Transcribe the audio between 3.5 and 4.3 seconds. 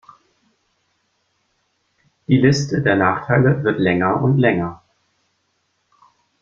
wird länger